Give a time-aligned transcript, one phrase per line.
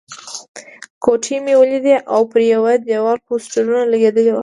[1.03, 4.39] کوټې مې ولیدلې او پر یوه دېوال پوسټرونه لګېدلي وو.